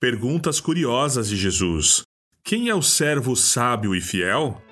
Perguntas 0.00 0.60
curiosas 0.60 1.28
de 1.28 1.36
Jesus. 1.36 2.04
Quem 2.44 2.68
é 2.68 2.74
o 2.74 2.80
servo 2.80 3.34
sábio 3.34 3.96
e 3.96 4.00
fiel? 4.00 4.62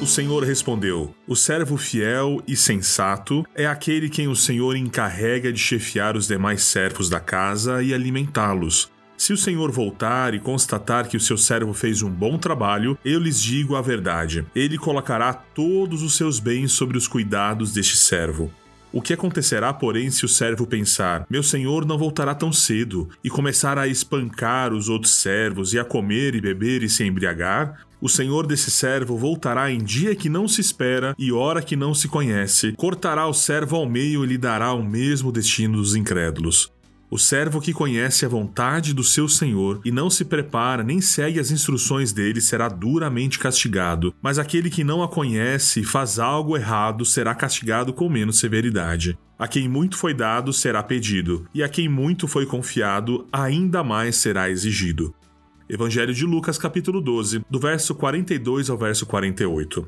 O 0.00 0.06
Senhor 0.06 0.44
respondeu: 0.44 1.12
O 1.26 1.34
servo 1.34 1.76
fiel 1.76 2.40
e 2.46 2.56
sensato 2.56 3.44
é 3.52 3.66
aquele 3.66 4.08
quem 4.08 4.28
o 4.28 4.36
Senhor 4.36 4.76
encarrega 4.76 5.52
de 5.52 5.58
chefiar 5.58 6.16
os 6.16 6.28
demais 6.28 6.62
servos 6.62 7.10
da 7.10 7.18
casa 7.18 7.82
e 7.82 7.92
alimentá-los. 7.92 8.91
Se 9.22 9.32
o 9.32 9.36
Senhor 9.36 9.70
voltar 9.70 10.34
e 10.34 10.40
constatar 10.40 11.06
que 11.06 11.16
o 11.16 11.20
seu 11.20 11.38
servo 11.38 11.72
fez 11.72 12.02
um 12.02 12.10
bom 12.10 12.36
trabalho, 12.36 12.98
eu 13.04 13.20
lhes 13.20 13.40
digo 13.40 13.76
a 13.76 13.80
verdade: 13.80 14.44
ele 14.52 14.76
colocará 14.76 15.32
todos 15.32 16.02
os 16.02 16.16
seus 16.16 16.40
bens 16.40 16.72
sobre 16.72 16.98
os 16.98 17.06
cuidados 17.06 17.72
deste 17.72 17.96
servo. 17.96 18.50
O 18.92 19.00
que 19.00 19.12
acontecerá, 19.12 19.72
porém, 19.72 20.10
se 20.10 20.24
o 20.24 20.28
servo 20.28 20.66
pensar: 20.66 21.24
Meu 21.30 21.44
senhor 21.44 21.86
não 21.86 21.96
voltará 21.96 22.34
tão 22.34 22.52
cedo, 22.52 23.08
e 23.22 23.30
começar 23.30 23.78
a 23.78 23.86
espancar 23.86 24.72
os 24.72 24.88
outros 24.88 25.14
servos, 25.14 25.72
e 25.72 25.78
a 25.78 25.84
comer 25.84 26.34
e 26.34 26.40
beber 26.40 26.82
e 26.82 26.88
se 26.88 27.04
embriagar? 27.04 27.86
O 28.00 28.08
senhor 28.08 28.44
desse 28.44 28.72
servo 28.72 29.16
voltará 29.16 29.70
em 29.70 29.78
dia 29.78 30.16
que 30.16 30.28
não 30.28 30.48
se 30.48 30.60
espera 30.60 31.14
e 31.16 31.30
hora 31.30 31.62
que 31.62 31.76
não 31.76 31.94
se 31.94 32.08
conhece, 32.08 32.72
cortará 32.72 33.28
o 33.28 33.32
servo 33.32 33.76
ao 33.76 33.88
meio 33.88 34.24
e 34.24 34.26
lhe 34.26 34.36
dará 34.36 34.72
o 34.72 34.82
mesmo 34.82 35.30
destino 35.30 35.76
dos 35.76 35.94
incrédulos. 35.94 36.72
O 37.12 37.18
servo 37.18 37.60
que 37.60 37.74
conhece 37.74 38.24
a 38.24 38.28
vontade 38.30 38.94
do 38.94 39.04
seu 39.04 39.28
senhor 39.28 39.82
e 39.84 39.92
não 39.92 40.08
se 40.08 40.24
prepara 40.24 40.82
nem 40.82 40.98
segue 41.02 41.38
as 41.38 41.50
instruções 41.50 42.10
dele 42.10 42.40
será 42.40 42.70
duramente 42.70 43.38
castigado, 43.38 44.14
mas 44.22 44.38
aquele 44.38 44.70
que 44.70 44.82
não 44.82 45.02
a 45.02 45.08
conhece 45.08 45.80
e 45.80 45.84
faz 45.84 46.18
algo 46.18 46.56
errado 46.56 47.04
será 47.04 47.34
castigado 47.34 47.92
com 47.92 48.08
menos 48.08 48.38
severidade. 48.38 49.18
A 49.38 49.46
quem 49.46 49.68
muito 49.68 49.98
foi 49.98 50.14
dado 50.14 50.54
será 50.54 50.82
pedido, 50.82 51.46
e 51.54 51.62
a 51.62 51.68
quem 51.68 51.86
muito 51.86 52.26
foi 52.26 52.46
confiado 52.46 53.28
ainda 53.30 53.84
mais 53.84 54.16
será 54.16 54.48
exigido. 54.48 55.14
Evangelho 55.68 56.14
de 56.14 56.24
Lucas, 56.24 56.56
capítulo 56.56 56.98
12, 56.98 57.44
do 57.50 57.60
verso 57.60 57.94
42 57.94 58.70
ao 58.70 58.78
verso 58.78 59.04
48. 59.04 59.86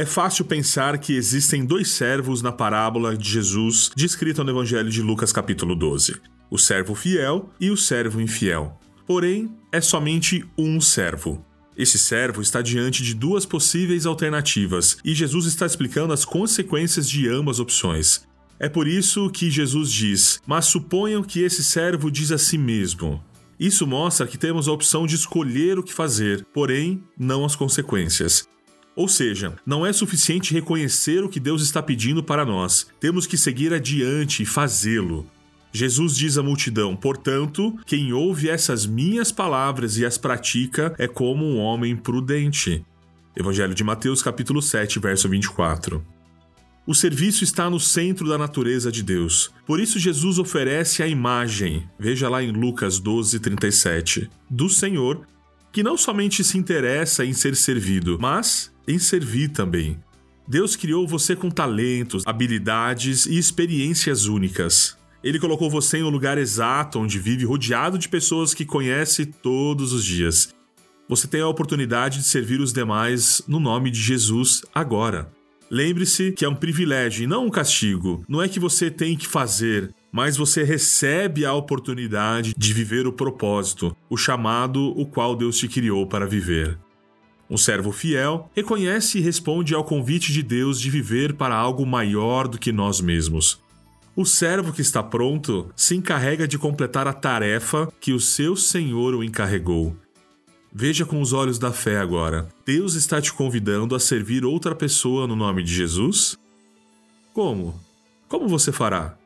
É 0.00 0.06
fácil 0.06 0.46
pensar 0.46 0.96
que 0.96 1.12
existem 1.12 1.62
dois 1.62 1.90
servos 1.90 2.40
na 2.40 2.50
parábola 2.50 3.14
de 3.14 3.28
Jesus 3.28 3.90
descrita 3.94 4.42
no 4.42 4.50
Evangelho 4.50 4.88
de 4.88 5.02
Lucas, 5.02 5.30
capítulo 5.30 5.76
12: 5.76 6.16
o 6.50 6.56
servo 6.56 6.94
fiel 6.94 7.50
e 7.60 7.70
o 7.70 7.76
servo 7.76 8.18
infiel. 8.18 8.80
Porém, 9.06 9.54
é 9.70 9.78
somente 9.78 10.42
um 10.56 10.80
servo. 10.80 11.44
Esse 11.76 11.98
servo 11.98 12.40
está 12.40 12.62
diante 12.62 13.02
de 13.02 13.12
duas 13.12 13.44
possíveis 13.44 14.06
alternativas 14.06 14.96
e 15.04 15.12
Jesus 15.12 15.44
está 15.44 15.66
explicando 15.66 16.14
as 16.14 16.24
consequências 16.24 17.06
de 17.06 17.28
ambas 17.28 17.60
opções. 17.60 18.26
É 18.58 18.70
por 18.70 18.88
isso 18.88 19.28
que 19.28 19.50
Jesus 19.50 19.92
diz: 19.92 20.40
Mas 20.46 20.64
suponham 20.64 21.22
que 21.22 21.42
esse 21.42 21.62
servo 21.62 22.10
diz 22.10 22.32
a 22.32 22.38
si 22.38 22.56
mesmo. 22.56 23.22
Isso 23.58 23.86
mostra 23.86 24.26
que 24.26 24.38
temos 24.38 24.66
a 24.66 24.72
opção 24.72 25.06
de 25.06 25.16
escolher 25.16 25.78
o 25.78 25.82
que 25.82 25.92
fazer, 25.92 26.46
porém, 26.54 27.04
não 27.18 27.44
as 27.44 27.54
consequências. 27.54 28.48
Ou 28.94 29.08
seja, 29.08 29.56
não 29.64 29.86
é 29.86 29.92
suficiente 29.92 30.52
reconhecer 30.52 31.22
o 31.22 31.28
que 31.28 31.40
Deus 31.40 31.62
está 31.62 31.82
pedindo 31.82 32.22
para 32.22 32.44
nós, 32.44 32.86
temos 32.98 33.26
que 33.26 33.36
seguir 33.36 33.72
adiante 33.72 34.42
e 34.42 34.46
fazê-lo. 34.46 35.26
Jesus 35.72 36.16
diz 36.16 36.36
à 36.36 36.42
multidão: 36.42 36.96
Portanto, 36.96 37.78
quem 37.86 38.12
ouve 38.12 38.48
essas 38.48 38.86
minhas 38.86 39.30
palavras 39.30 39.96
e 39.98 40.04
as 40.04 40.18
pratica 40.18 40.94
é 40.98 41.06
como 41.06 41.44
um 41.44 41.58
homem 41.58 41.96
prudente. 41.96 42.84
Evangelho 43.36 43.74
de 43.74 43.84
Mateus, 43.84 44.22
capítulo 44.22 44.60
7, 44.60 44.98
verso 44.98 45.28
24. 45.28 46.04
O 46.84 46.94
serviço 46.94 47.44
está 47.44 47.70
no 47.70 47.78
centro 47.78 48.28
da 48.28 48.36
natureza 48.36 48.90
de 48.90 49.02
Deus. 49.02 49.52
Por 49.64 49.78
isso, 49.78 49.98
Jesus 49.98 50.38
oferece 50.38 51.02
a 51.02 51.06
imagem, 51.06 51.88
veja 51.96 52.28
lá 52.28 52.42
em 52.42 52.50
Lucas 52.50 52.98
12, 52.98 53.38
37, 53.38 54.28
do 54.50 54.68
Senhor, 54.68 55.24
que 55.72 55.82
não 55.82 55.96
somente 55.96 56.42
se 56.42 56.58
interessa 56.58 57.24
em 57.24 57.32
ser 57.32 57.54
servido, 57.54 58.18
mas 58.20 58.72
em 58.86 58.98
servir 58.98 59.48
também. 59.48 59.98
Deus 60.46 60.74
criou 60.74 61.06
você 61.06 61.36
com 61.36 61.48
talentos, 61.48 62.24
habilidades 62.26 63.26
e 63.26 63.38
experiências 63.38 64.26
únicas. 64.26 64.98
Ele 65.22 65.38
colocou 65.38 65.70
você 65.70 66.02
um 66.02 66.08
lugar 66.08 66.38
exato 66.38 66.98
onde 66.98 67.18
vive 67.18 67.44
rodeado 67.44 67.98
de 67.98 68.08
pessoas 68.08 68.52
que 68.52 68.64
conhece 68.64 69.26
todos 69.26 69.92
os 69.92 70.04
dias. 70.04 70.52
Você 71.08 71.28
tem 71.28 71.40
a 71.40 71.48
oportunidade 71.48 72.18
de 72.18 72.24
servir 72.24 72.60
os 72.60 72.72
demais 72.72 73.42
no 73.46 73.60
nome 73.60 73.90
de 73.90 74.00
Jesus 74.00 74.62
agora. 74.74 75.30
Lembre-se 75.70 76.32
que 76.32 76.44
é 76.44 76.48
um 76.48 76.54
privilégio 76.54 77.24
e 77.24 77.26
não 77.26 77.46
um 77.46 77.50
castigo. 77.50 78.24
Não 78.28 78.42
é 78.42 78.48
que 78.48 78.58
você 78.58 78.90
tem 78.90 79.16
que 79.16 79.26
fazer, 79.26 79.94
mas 80.12 80.36
você 80.36 80.62
recebe 80.62 81.44
a 81.44 81.54
oportunidade 81.54 82.54
de 82.56 82.72
viver 82.72 83.06
o 83.06 83.12
propósito, 83.12 83.96
o 84.08 84.16
chamado 84.16 84.98
o 84.98 85.06
qual 85.06 85.36
Deus 85.36 85.56
te 85.56 85.68
criou 85.68 86.06
para 86.06 86.26
viver. 86.26 86.78
Um 87.48 87.56
servo 87.56 87.90
fiel 87.90 88.48
reconhece 88.54 89.18
e 89.18 89.20
responde 89.20 89.74
ao 89.74 89.84
convite 89.84 90.32
de 90.32 90.42
Deus 90.42 90.80
de 90.80 90.88
viver 90.88 91.34
para 91.34 91.54
algo 91.54 91.84
maior 91.84 92.46
do 92.46 92.58
que 92.58 92.70
nós 92.70 93.00
mesmos. 93.00 93.60
O 94.14 94.24
servo 94.24 94.72
que 94.72 94.82
está 94.82 95.02
pronto 95.02 95.70
se 95.74 95.96
encarrega 95.96 96.46
de 96.46 96.58
completar 96.58 97.08
a 97.08 97.12
tarefa 97.12 97.92
que 98.00 98.12
o 98.12 98.20
seu 98.20 98.54
Senhor 98.54 99.14
o 99.14 99.24
encarregou. 99.24 99.96
Veja 100.72 101.04
com 101.04 101.20
os 101.20 101.32
olhos 101.32 101.58
da 101.58 101.72
fé 101.72 101.98
agora. 101.98 102.48
Deus 102.64 102.94
está 102.94 103.20
te 103.20 103.32
convidando 103.32 103.96
a 103.96 104.00
servir 104.00 104.44
outra 104.44 104.74
pessoa 104.74 105.26
no 105.26 105.34
nome 105.34 105.64
de 105.64 105.74
Jesus? 105.74 106.38
Como? 107.32 107.80
Como 108.28 108.46
você 108.46 108.70
fará? 108.70 109.19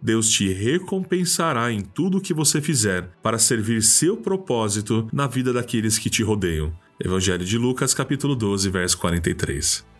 Deus 0.00 0.30
te 0.30 0.52
recompensará 0.52 1.72
em 1.72 1.80
tudo 1.80 2.18
o 2.18 2.20
que 2.20 2.32
você 2.32 2.60
fizer 2.60 3.10
para 3.22 3.38
servir 3.38 3.82
seu 3.82 4.16
propósito 4.16 5.08
na 5.12 5.26
vida 5.26 5.52
daqueles 5.52 5.98
que 5.98 6.08
te 6.08 6.22
rodeiam. 6.22 6.72
Evangelho 6.98 7.44
de 7.44 7.58
Lucas, 7.58 7.94
capítulo 7.94 8.34
12, 8.34 8.70
verso 8.70 8.98
43. 8.98 9.97